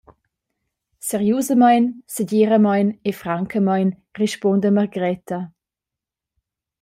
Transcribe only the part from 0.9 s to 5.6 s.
Seriusamein, segiramein e francamein rispunda Margreta.